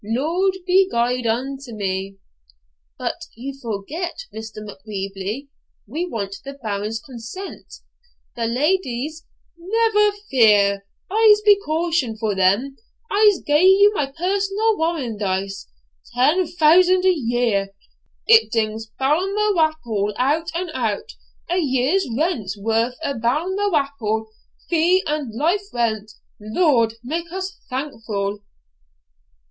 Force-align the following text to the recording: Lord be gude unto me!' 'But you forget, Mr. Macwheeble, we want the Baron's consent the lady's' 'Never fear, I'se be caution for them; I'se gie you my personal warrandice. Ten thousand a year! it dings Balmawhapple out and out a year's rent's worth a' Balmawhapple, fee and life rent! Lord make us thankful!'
Lord 0.03 0.55
be 0.65 0.87
gude 0.89 1.27
unto 1.27 1.75
me!' 1.75 2.17
'But 2.97 3.27
you 3.35 3.53
forget, 3.61 4.25
Mr. 4.33 4.57
Macwheeble, 4.65 5.47
we 5.85 6.07
want 6.09 6.37
the 6.43 6.53
Baron's 6.53 6.99
consent 6.99 7.71
the 8.35 8.47
lady's' 8.47 9.27
'Never 9.59 10.17
fear, 10.31 10.87
I'se 11.11 11.41
be 11.43 11.55
caution 11.59 12.17
for 12.17 12.33
them; 12.33 12.77
I'se 13.11 13.43
gie 13.43 13.61
you 13.79 13.93
my 13.93 14.07
personal 14.07 14.75
warrandice. 14.75 15.67
Ten 16.15 16.47
thousand 16.47 17.05
a 17.05 17.13
year! 17.13 17.69
it 18.25 18.51
dings 18.51 18.87
Balmawhapple 18.99 20.13
out 20.17 20.47
and 20.55 20.71
out 20.73 21.11
a 21.47 21.59
year's 21.59 22.07
rent's 22.17 22.57
worth 22.57 22.95
a' 23.03 23.13
Balmawhapple, 23.13 24.29
fee 24.67 25.03
and 25.05 25.31
life 25.35 25.67
rent! 25.71 26.13
Lord 26.39 26.95
make 27.03 27.31
us 27.31 27.55
thankful!' 27.69 28.39